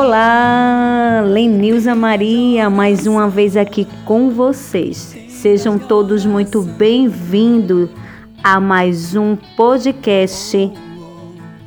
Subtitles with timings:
[0.00, 5.16] Olá, Lenilza Maria, mais uma vez aqui com vocês.
[5.28, 7.90] Sejam todos muito bem-vindos
[8.40, 10.70] a mais um podcast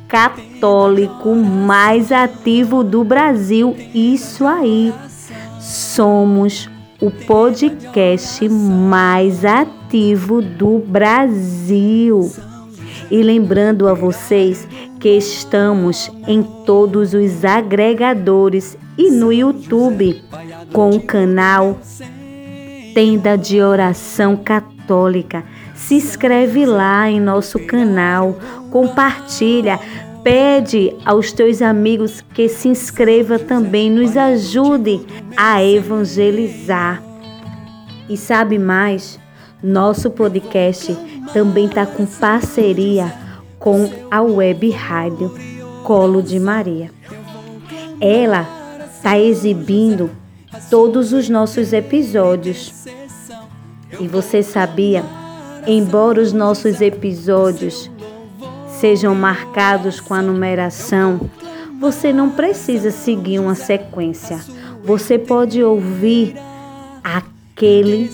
[0.08, 3.76] católico mais ativo do Brasil.
[3.94, 4.94] Isso aí.
[5.60, 6.70] Somos
[7.02, 12.32] o podcast mais ativo do Brasil.
[13.10, 14.66] E lembrando a vocês
[15.02, 20.22] que estamos em todos os agregadores e no YouTube
[20.72, 21.76] com o canal
[22.94, 25.42] Tenda de Oração Católica.
[25.74, 28.38] Se inscreve lá em nosso canal,
[28.70, 29.80] compartilha,
[30.22, 35.04] pede aos teus amigos que se inscreva também, nos ajude
[35.36, 37.02] a evangelizar.
[38.08, 39.18] E sabe mais?
[39.60, 40.96] Nosso podcast
[41.32, 43.21] também está com parceria
[43.62, 45.32] com a web rádio
[45.84, 46.90] Colo de Maria.
[48.00, 48.44] Ela
[48.92, 50.10] está exibindo
[50.68, 52.86] todos os nossos episódios.
[54.00, 55.04] E você sabia,
[55.64, 57.88] embora os nossos episódios
[58.80, 61.20] sejam marcados com a numeração,
[61.80, 64.40] você não precisa seguir uma sequência.
[64.82, 66.34] Você pode ouvir
[67.04, 68.10] aquele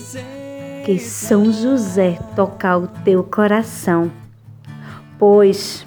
[0.85, 4.11] que São José tocar o teu coração
[5.19, 5.85] pois,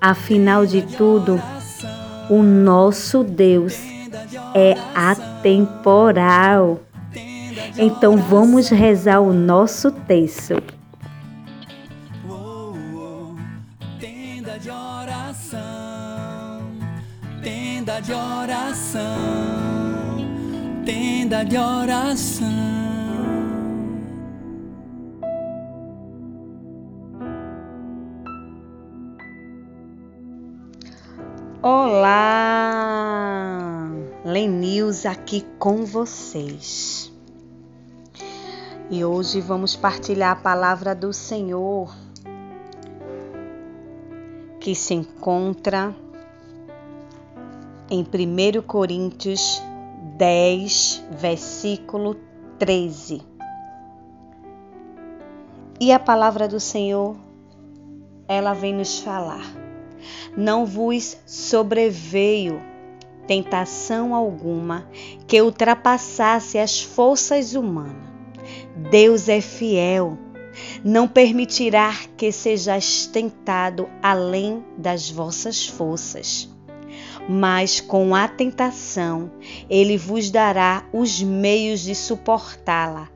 [0.00, 1.42] afinal de tudo,
[2.30, 3.76] o nosso Deus
[4.54, 6.80] é atemporal.
[7.76, 10.62] Então vamos rezar o nosso texto.
[13.98, 15.60] Tenda de oração,
[17.42, 19.10] tenda de oração,
[20.84, 22.81] tenda de oração.
[31.64, 32.68] Olá,
[34.24, 37.12] Lenils aqui com vocês.
[38.90, 41.94] E hoje vamos partilhar a palavra do Senhor
[44.58, 45.94] que se encontra
[47.88, 48.06] em 1
[48.62, 49.62] Coríntios
[50.16, 52.16] 10, versículo
[52.58, 53.22] 13.
[55.78, 57.14] E a palavra do Senhor,
[58.26, 59.61] ela vem nos falar
[60.36, 62.60] não vos sobreveio
[63.26, 64.86] tentação alguma
[65.26, 68.12] que ultrapassasse as forças humanas.
[68.90, 70.18] Deus é fiel,
[70.84, 76.48] não permitirá que sejais tentado além das vossas forças.
[77.28, 79.30] Mas com a tentação,
[79.70, 83.08] Ele vos dará os meios de suportá-la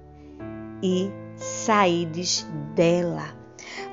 [0.83, 3.46] e saídes dela.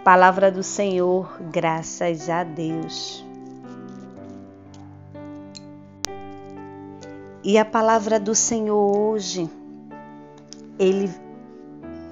[0.04, 3.24] Palavra do Senhor, graças a Deus.
[7.42, 9.50] E a palavra do Senhor hoje,
[10.78, 11.10] ele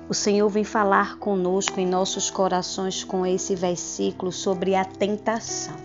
[0.08, 5.76] o Senhor vem falar conosco em nossos corações com esse versículo sobre a tentação.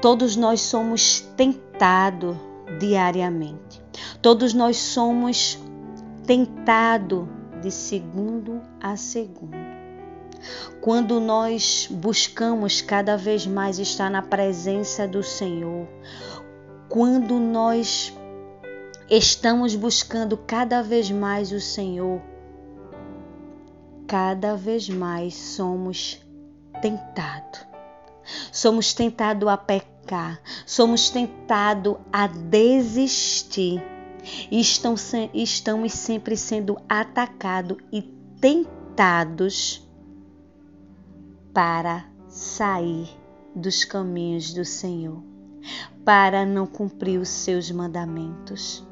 [0.00, 2.36] Todos nós somos tentados
[2.78, 3.82] diariamente.
[4.22, 5.58] Todos nós somos
[6.24, 7.26] tentados
[7.60, 9.79] de segundo a segundo.
[10.80, 15.86] Quando nós buscamos cada vez mais estar na presença do Senhor,
[16.88, 18.12] quando nós
[19.08, 22.20] estamos buscando cada vez mais o Senhor,
[24.06, 26.20] cada vez mais somos
[26.80, 27.68] tentados.
[28.52, 33.82] Somos tentados a pecar, somos tentados a desistir.
[34.50, 38.02] E estamos sempre sendo atacados e
[38.40, 39.88] tentados
[41.52, 43.08] para sair
[43.54, 45.22] dos caminhos do Senhor,
[46.04, 48.86] para não cumprir os seus mandamentos.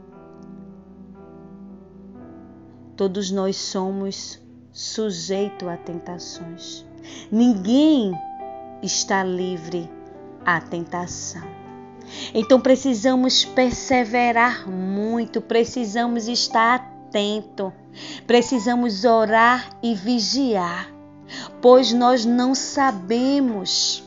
[2.97, 6.85] Todos nós somos sujeitos a tentações.
[7.31, 8.13] Ninguém
[8.83, 9.89] está livre
[10.45, 11.47] à tentação.
[12.35, 17.73] Então precisamos perseverar muito, precisamos estar atento,
[18.27, 20.98] precisamos orar e vigiar
[21.61, 24.03] pois nós não sabemos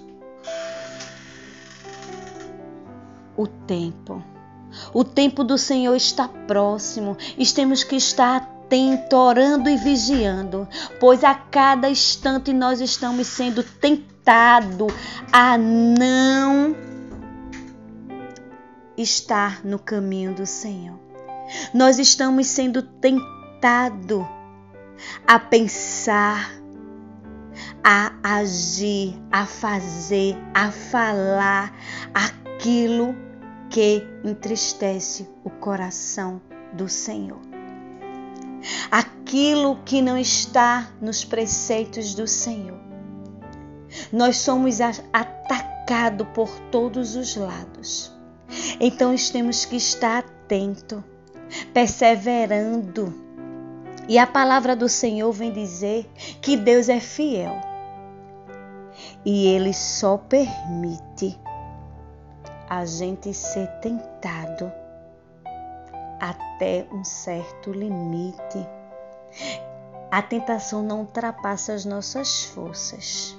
[3.35, 4.23] o tempo.
[4.93, 10.65] O tempo do Senhor está próximo, e temos que estar atento, orando e vigiando,
[10.97, 14.93] pois a cada instante nós estamos sendo tentados
[15.29, 16.73] a não
[18.97, 20.97] estar no caminho do Senhor.
[21.73, 24.25] Nós estamos sendo tentados
[25.27, 26.53] a pensar,
[27.83, 31.73] a agir, a fazer, a falar,
[32.13, 33.15] aquilo
[33.69, 36.41] que entristece o coração
[36.73, 37.39] do Senhor.
[38.91, 42.79] Aquilo que não está nos preceitos do Senhor.
[44.11, 48.11] Nós somos atacados por todos os lados.
[48.79, 51.01] Então temos que estar atento,
[51.73, 53.30] perseverando.
[54.11, 56.05] E a palavra do Senhor vem dizer
[56.41, 57.61] que Deus é fiel.
[59.23, 61.39] E ele só permite
[62.69, 64.69] a gente ser tentado
[66.19, 68.67] até um certo limite.
[70.11, 73.33] A tentação não ultrapassa as nossas forças,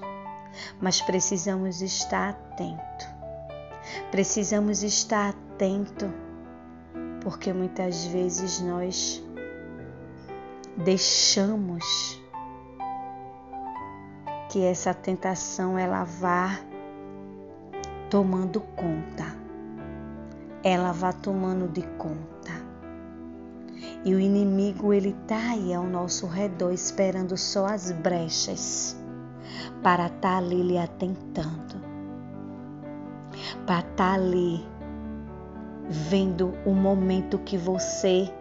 [0.80, 3.06] mas precisamos estar atento.
[4.10, 6.10] Precisamos estar atento,
[7.20, 9.22] porque muitas vezes nós
[10.76, 12.20] deixamos
[14.50, 16.58] que essa tentação ela vá
[18.10, 19.24] tomando conta.
[20.62, 22.52] Ela vá tomando de conta.
[24.04, 28.96] E o inimigo ele tá aí ao nosso redor esperando só as brechas
[29.82, 31.80] para estar tá ali lhe atentando.
[33.64, 34.66] Para estar tá ali
[35.88, 38.32] vendo o momento que você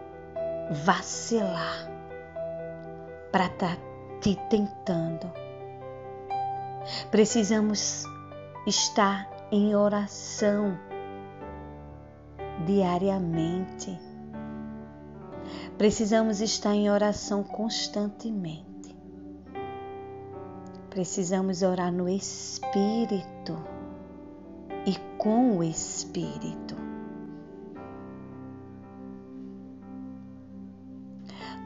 [0.84, 1.92] vacilar
[3.32, 3.82] para estar tá
[4.20, 5.32] te tentando.
[7.10, 8.04] Precisamos
[8.66, 10.78] estar em oração
[12.66, 13.98] diariamente.
[15.78, 18.96] Precisamos estar em oração constantemente.
[20.90, 23.56] Precisamos orar no Espírito
[24.86, 26.81] e com o Espírito.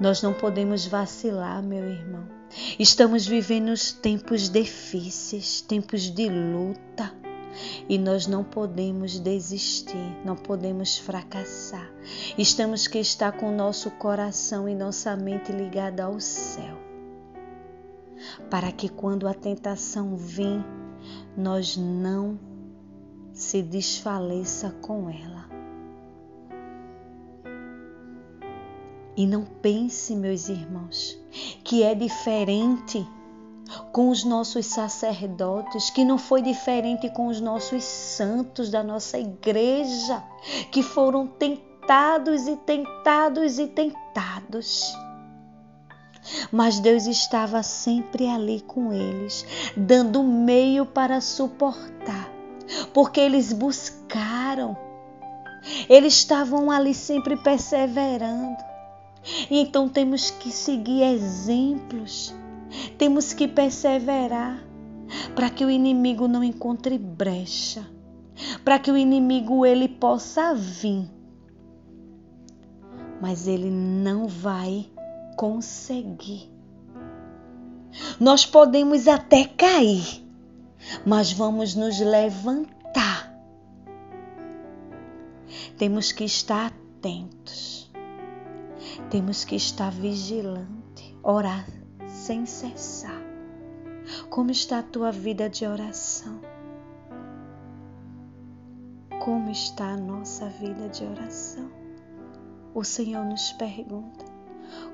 [0.01, 2.29] Nós não podemos vacilar, meu irmão.
[2.79, 3.73] Estamos vivendo
[4.03, 7.15] tempos difíceis, tempos de luta.
[7.89, 11.91] E nós não podemos desistir, não podemos fracassar.
[12.37, 16.77] Estamos que estar com nosso coração e nossa mente ligada ao céu.
[18.51, 20.63] Para que quando a tentação vir,
[21.35, 22.39] nós não
[23.33, 25.36] se desfaleça com ela.
[29.17, 31.19] E não pense, meus irmãos,
[31.65, 33.07] que é diferente
[33.93, 40.23] com os nossos sacerdotes, que não foi diferente com os nossos santos da nossa igreja,
[40.71, 44.95] que foram tentados e tentados e tentados.
[46.51, 49.47] Mas Deus estava sempre ali com eles,
[49.77, 52.31] dando meio para suportar,
[52.93, 54.77] porque eles buscaram,
[55.89, 58.76] eles estavam ali sempre perseverando.
[59.51, 62.35] Então temos que seguir exemplos
[62.99, 64.65] temos que perseverar
[65.35, 67.87] para que o inimigo não encontre brecha,
[68.65, 71.09] para que o inimigo ele possa vir.
[73.21, 74.87] Mas ele não vai
[75.37, 76.51] conseguir.
[78.21, 80.23] Nós podemos até cair,
[81.05, 83.35] mas vamos nos levantar.
[85.79, 87.86] Temos que estar atentos.
[89.11, 91.65] Temos que estar vigilante, orar
[92.09, 93.23] sem cessar.
[94.29, 96.41] Como está a tua vida de oração?
[99.25, 101.71] Como está a nossa vida de oração?
[102.75, 104.25] O Senhor nos pergunta: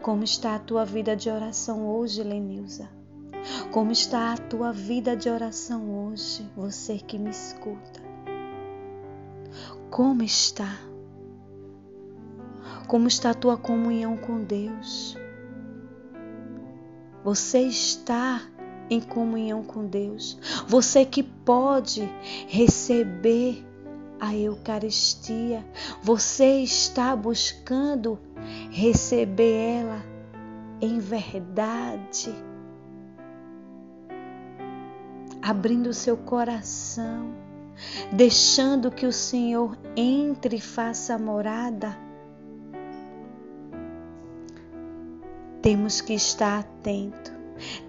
[0.03, 2.91] Como está a tua vida de oração hoje, Lenilza?
[3.73, 8.03] Como está a tua vida de oração hoje, você que me escuta?
[9.91, 10.92] Como está?
[12.93, 15.17] Como está a tua comunhão com Deus?
[17.25, 18.43] Você está
[18.91, 20.39] em comunhão com Deus.
[20.69, 22.07] Você que pode
[22.47, 23.65] receber
[24.21, 25.65] a Eucaristia,
[26.03, 28.19] você está buscando
[28.71, 30.05] receber ela
[30.79, 32.35] em verdade,
[35.41, 37.33] abrindo seu coração,
[38.13, 42.12] deixando que o Senhor entre e faça morada
[45.63, 47.33] Temos que estar atento,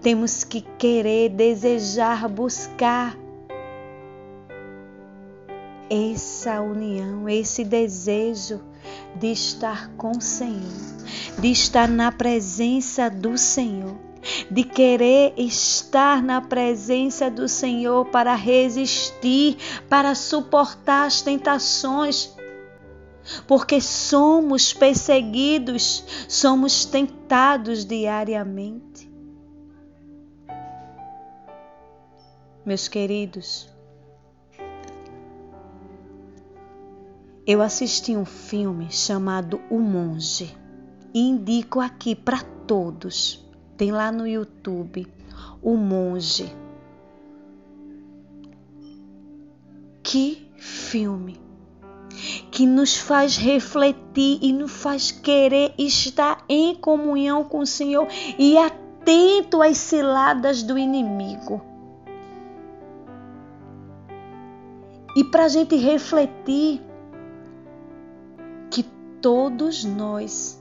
[0.00, 3.16] temos que querer, desejar, buscar
[5.90, 8.60] essa união, esse desejo
[9.16, 10.60] de estar com o Senhor,
[11.38, 13.96] de estar na presença do Senhor,
[14.50, 19.56] de querer estar na presença do Senhor para resistir,
[19.88, 22.33] para suportar as tentações,
[23.46, 29.10] porque somos perseguidos, somos tentados diariamente.
[32.64, 33.68] Meus queridos,
[37.46, 40.56] eu assisti um filme chamado O Monge
[41.12, 43.44] e indico aqui para todos.
[43.76, 45.06] Tem lá no YouTube
[45.60, 46.50] O Monge.
[50.02, 51.43] Que filme
[52.54, 58.06] que nos faz refletir e nos faz querer estar em comunhão com o Senhor
[58.38, 61.60] e atento às ciladas do inimigo.
[65.16, 66.80] E para a gente refletir
[68.70, 68.84] que
[69.20, 70.56] todos nós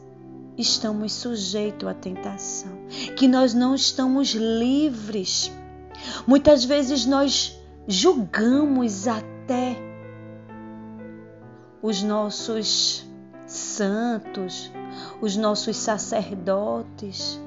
[0.57, 2.71] estamos sujeitos à tentação,
[3.15, 5.51] que nós não estamos livres.
[6.25, 7.55] Muitas vezes nós
[7.87, 9.92] julgamos até
[11.83, 13.05] os nossos
[13.45, 14.71] santos,
[15.21, 17.41] os nossos sacerdotes.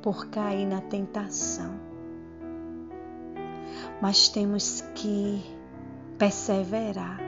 [0.00, 1.74] Por cair na tentação.
[4.00, 5.44] Mas temos que
[6.16, 7.20] perseverar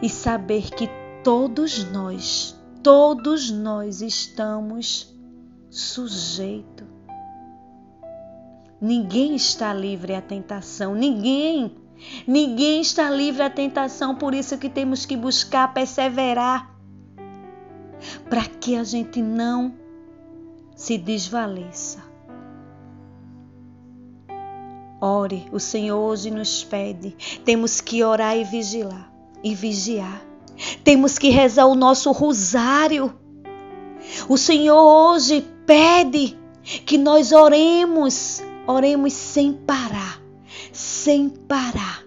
[0.00, 0.88] e saber que
[1.24, 5.12] todos nós, todos nós estamos
[5.68, 6.91] sujeitos
[8.82, 11.76] Ninguém está livre à tentação, ninguém.
[12.26, 16.68] Ninguém está livre à tentação, por isso que temos que buscar perseverar
[18.28, 19.72] para que a gente não
[20.74, 22.02] se desvaleça.
[25.00, 27.14] Ore, o Senhor hoje nos pede.
[27.44, 29.12] Temos que orar e vigiar
[29.44, 30.24] e vigiar.
[30.82, 33.14] Temos que rezar o nosso rosário.
[34.28, 36.36] O Senhor hoje pede
[36.84, 40.22] que nós oremos Oremos sem parar,
[40.72, 42.04] sem parar.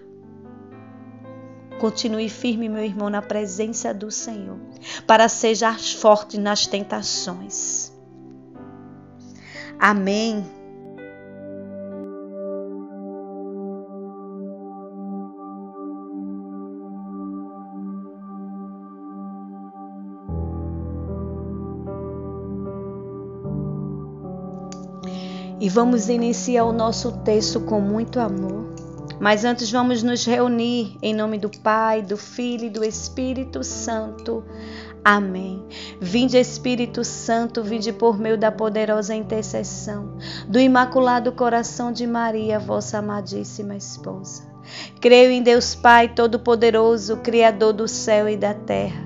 [1.78, 4.58] Continue firme, meu irmão, na presença do Senhor,
[5.06, 7.92] para sejar forte nas tentações.
[9.78, 10.55] Amém.
[25.60, 28.74] E vamos iniciar o nosso texto com muito amor.
[29.18, 34.44] Mas antes vamos nos reunir em nome do Pai, do Filho e do Espírito Santo.
[35.02, 35.64] Amém.
[36.00, 42.98] Vinde Espírito Santo, vinde por meio da poderosa intercessão do Imaculado Coração de Maria, vossa
[42.98, 44.42] amadíssima esposa.
[45.00, 49.05] Creio em Deus Pai Todo-Poderoso, Criador do céu e da terra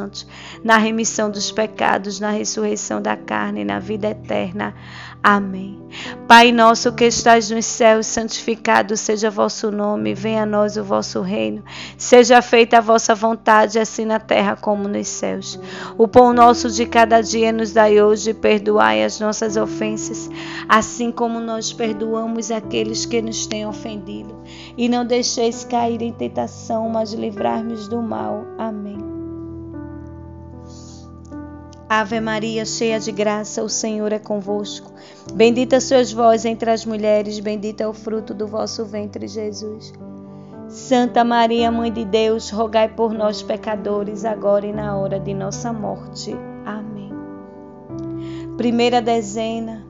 [0.00, 0.26] santos,
[0.64, 4.74] na remissão dos pecados, na ressurreição da carne e na vida eterna.
[5.22, 5.78] Amém.
[6.26, 11.20] Pai nosso que estás nos céus, santificado seja vosso nome, venha a nós o vosso
[11.20, 11.62] reino.
[11.98, 15.60] Seja feita a vossa vontade, assim na terra como nos céus.
[15.98, 20.30] O pão nosso de cada dia nos dai hoje, perdoai as nossas ofensas,
[20.66, 24.34] assim como nós perdoamos aqueles que nos têm ofendido.
[24.78, 28.46] E não deixeis cair em tentação, mas livrar-nos do mal.
[28.56, 29.09] Amém.
[31.92, 34.92] Ave Maria, cheia de graça, o Senhor é convosco.
[35.34, 39.92] Bendita sois vós entre as mulheres, bendito é o fruto do vosso ventre, Jesus.
[40.68, 45.72] Santa Maria, Mãe de Deus, rogai por nós, pecadores, agora e na hora de nossa
[45.72, 46.32] morte.
[46.64, 47.10] Amém.
[48.56, 49.84] Primeira dezena.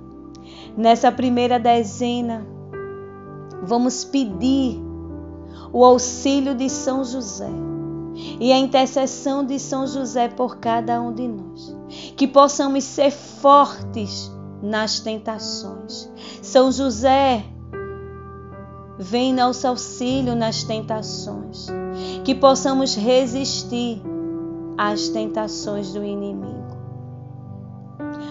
[0.75, 2.47] Nessa primeira dezena,
[3.63, 4.81] vamos pedir
[5.71, 7.51] o auxílio de São José
[8.41, 11.77] e a intercessão de São José por cada um de nós.
[12.17, 14.31] Que possamos ser fortes
[14.63, 16.11] nas tentações.
[16.43, 17.45] São José,
[18.99, 21.67] vem nosso auxílio nas tentações.
[22.25, 24.03] Que possamos resistir
[24.77, 26.60] às tentações do inimigo.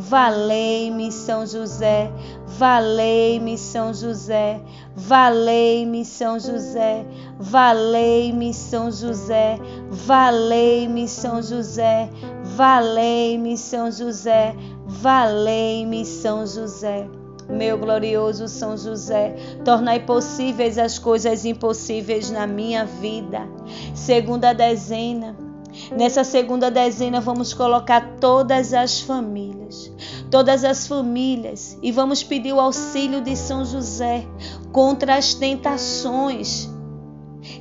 [0.00, 2.08] Valei-me, São José.
[2.46, 4.62] Valei-me, São José.
[4.94, 7.04] Valei-me, São José.
[7.40, 9.58] Valei-me, São José.
[9.90, 12.08] Valei-me, São José.
[12.44, 14.54] Valei-me, São José.
[14.86, 17.08] Valei-me, São José.
[17.48, 23.48] meu glorioso São José, tornai possíveis as coisas impossíveis na minha vida.
[23.94, 25.47] Segunda dezena.
[25.96, 29.92] Nessa segunda dezena, vamos colocar todas as famílias,
[30.30, 34.26] todas as famílias, e vamos pedir o auxílio de São José
[34.72, 36.68] contra as tentações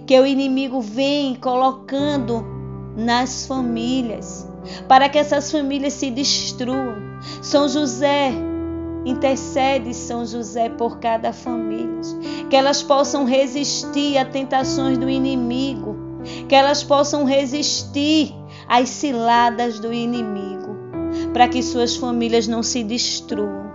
[0.06, 2.44] que o inimigo vem colocando
[2.96, 4.50] nas famílias,
[4.88, 6.96] para que essas famílias se destruam.
[7.42, 8.32] São José,
[9.06, 12.02] intercede São José por cada família,
[12.50, 16.07] que elas possam resistir a tentações do inimigo,
[16.48, 18.34] que elas possam resistir
[18.68, 20.76] às ciladas do inimigo,
[21.34, 23.68] para que suas famílias não se destruam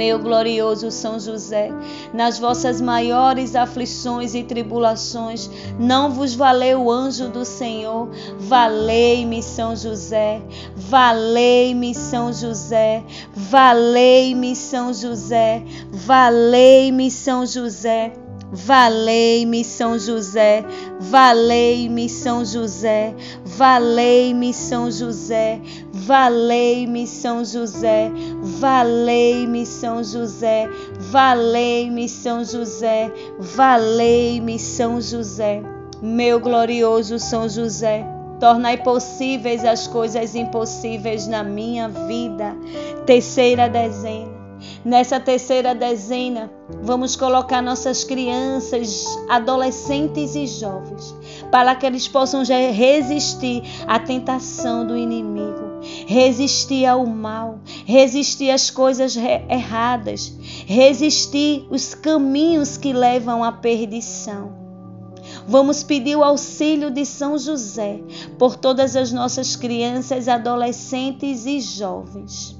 [0.00, 1.70] meu glorioso São José,
[2.14, 8.08] nas vossas maiores aflições e tribulações, não vos valeu o anjo do Senhor?
[8.38, 10.40] Valei-me, São José,
[10.74, 13.04] valei-me, São José,
[13.34, 18.12] valei-me, São José, valei-me, São José.
[18.52, 20.64] Valei-me São José,
[20.98, 23.14] valei-me São José,
[23.44, 25.60] valei-me São José,
[25.92, 28.10] valei-me São José,
[28.60, 35.62] valei-me São José, valei-me São José, valei-me São José,
[36.02, 38.04] meu glorioso São José.
[38.40, 42.56] Tornai possíveis as coisas impossíveis na minha vida.
[43.04, 44.39] Terceira dezena.
[44.84, 46.50] Nessa terceira dezena,
[46.82, 51.14] vamos colocar nossas crianças, adolescentes e jovens,
[51.50, 59.16] para que eles possam resistir à tentação do inimigo, resistir ao mal, resistir às coisas
[59.16, 60.32] erradas,
[60.66, 64.58] resistir os caminhos que levam à perdição.
[65.46, 68.00] Vamos pedir o auxílio de São José
[68.38, 72.59] por todas as nossas crianças, adolescentes e jovens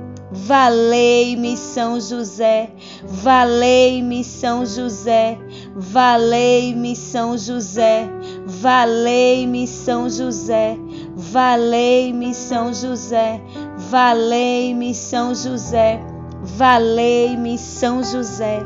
[0.33, 2.69] Valei-me São José,
[3.03, 5.37] valei-me São José,
[5.75, 8.09] valei-me São José,
[8.45, 10.77] valei-me São José,
[11.17, 13.41] valei-me São José,
[13.89, 15.99] valei-me São José,
[16.41, 18.61] valei-me São José,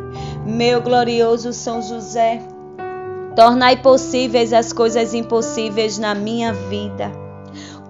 [0.45, 2.43] meu glorioso São José,
[3.35, 7.11] tornai possíveis as coisas impossíveis na minha vida.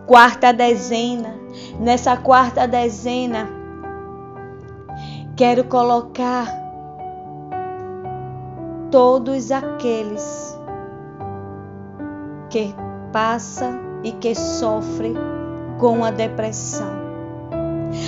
[0.07, 1.35] Quarta dezena,
[1.77, 3.64] nessa quarta dezena,
[5.35, 6.47] Quero colocar
[8.89, 10.57] todos aqueles
[12.49, 12.73] que
[13.11, 15.13] passam e que sofrem
[15.77, 16.87] com a depressão.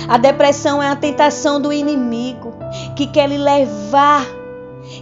[0.08, 2.54] A depressão é a tentação do inimigo
[2.96, 4.24] que quer lhe levar,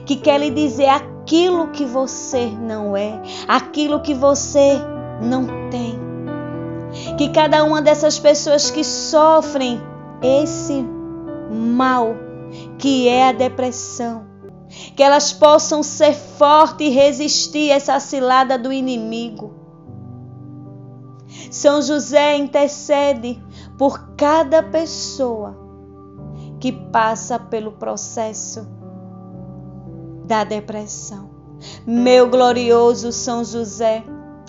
[0.04, 4.80] que quer lhe dizer aquilo que você não é, aquilo que você
[5.22, 5.96] não tem.
[7.16, 9.80] Que cada uma dessas pessoas que sofrem
[10.20, 10.95] esse
[11.50, 12.14] mal
[12.78, 14.26] que é a depressão.
[14.96, 19.54] Que elas possam ser fortes e resistir essa cilada do inimigo.
[21.50, 23.42] São José intercede
[23.78, 25.56] por cada pessoa
[26.58, 28.66] que passa pelo processo
[30.24, 31.30] da depressão.
[31.86, 34.04] Meu glorioso São José,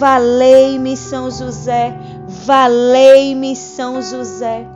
[0.00, 1.94] Valei-me, São José.
[2.46, 4.66] Valei-me, São José.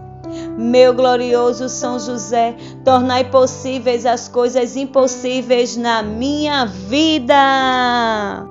[0.59, 8.45] Meu glorioso São José, tornai possíveis as coisas impossíveis na minha vida.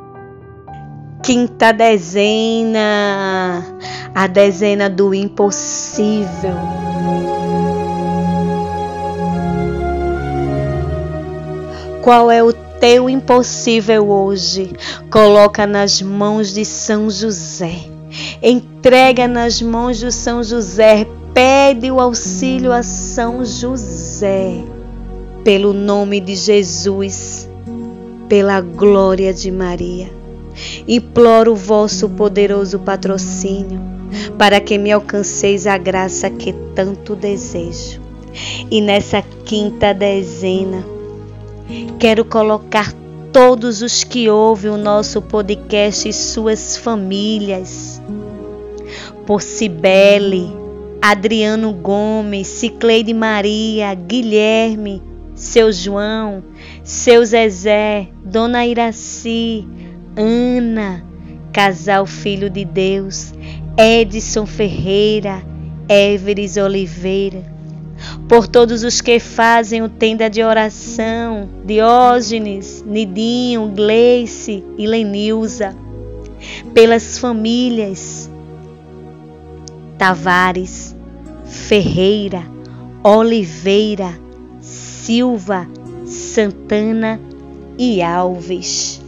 [1.22, 2.80] Quinta dezena,
[4.16, 6.56] a dezena do impossível.
[12.02, 12.52] Qual é o
[12.84, 14.74] teu impossível hoje,
[15.10, 17.76] coloca nas mãos de São José.
[18.42, 21.08] Entrega nas mãos de São José.
[21.34, 24.62] Pede o auxílio a São José.
[25.46, 27.50] Pelo nome de Jesus,
[28.28, 30.12] pela glória de Maria.
[30.86, 33.80] Imploro o vosso poderoso patrocínio
[34.38, 38.02] para que me alcanceis a graça que tanto desejo.
[38.70, 40.93] E nessa quinta dezena,
[42.00, 42.94] quero colocar
[43.32, 48.02] todos os que ouvem o nosso podcast e suas famílias.
[49.26, 50.52] Por Cibele,
[51.02, 55.02] Adriano Gomes, Cicleide Maria, Guilherme,
[55.36, 56.44] seu João,
[56.84, 59.68] seu Zezé, Dona Iraci,
[60.16, 61.04] Ana,
[61.52, 63.34] Casal Filho de Deus,
[63.78, 65.44] Edson Ferreira,
[65.90, 67.53] Everes Oliveira,
[68.28, 75.76] por todos os que fazem o tenda de oração, Diógenes, Nidinho, Gleice e Lenilza,
[76.74, 78.30] pelas famílias
[79.98, 80.96] Tavares,
[81.46, 82.44] Ferreira,
[83.04, 84.20] Oliveira,
[84.60, 85.68] Silva,
[86.06, 87.20] Santana
[87.78, 89.02] e Alves.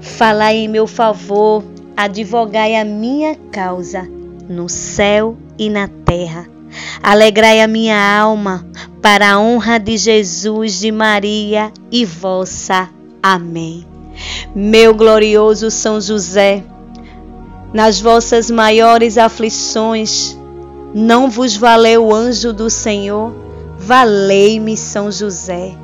[0.00, 1.64] Falai em meu favor,
[1.96, 4.08] advogai a minha causa
[4.48, 6.53] no céu e na terra.
[7.02, 8.66] Alegrai a minha alma
[9.02, 12.88] para a honra de Jesus, de Maria e vossa.
[13.22, 13.86] Amém.
[14.54, 16.64] Meu glorioso São José,
[17.72, 20.38] nas vossas maiores aflições,
[20.94, 23.34] não vos valeu o anjo do Senhor?
[23.76, 25.83] Valei-me, São José.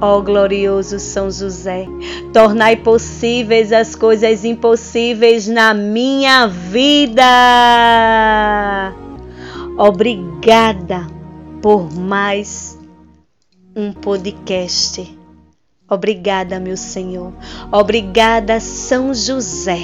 [0.00, 1.86] Ó glorioso São José,
[2.32, 7.22] tornai possíveis as coisas impossíveis na minha vida.
[9.78, 11.06] Obrigada
[11.62, 12.78] por mais
[13.74, 15.16] um podcast.
[15.88, 17.32] Obrigada, meu Senhor.
[17.70, 19.80] Obrigada, São José.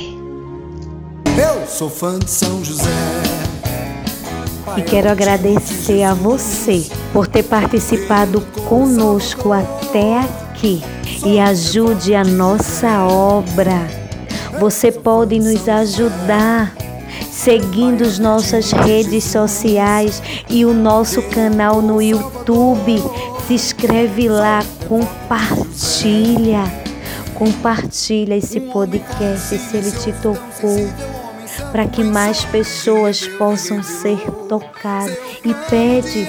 [1.36, 3.41] Eu sou fã de São José.
[4.76, 10.82] E quero agradecer a você por ter participado conosco até aqui
[11.24, 13.88] e ajude a nossa obra.
[14.58, 16.74] Você pode nos ajudar
[17.30, 23.02] seguindo as nossas redes sociais e o nosso canal no YouTube.
[23.46, 26.62] Se inscreve lá, compartilha.
[27.34, 31.21] Compartilha esse podcast se ele te tocou
[31.70, 35.16] para que mais pessoas possam ser tocadas.
[35.44, 36.28] E pede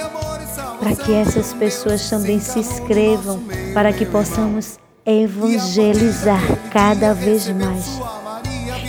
[0.78, 8.00] para que essas pessoas também se inscrevam, para que possamos evangelizar cada vez mais.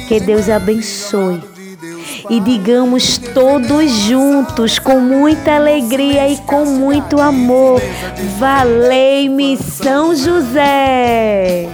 [0.08, 1.42] Que Deus abençoe.
[2.30, 7.82] E digamos todos juntos, com muita alegria e com muito amor:
[8.40, 11.70] Valei-me São José!